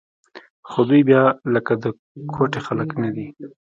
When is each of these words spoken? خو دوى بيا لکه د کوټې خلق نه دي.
خو 0.69 0.79
دوى 0.87 1.01
بيا 1.09 1.23
لکه 1.53 1.73
د 1.83 1.85
کوټې 2.33 2.59
خلق 2.67 2.89
نه 3.01 3.09
دي. 3.15 3.25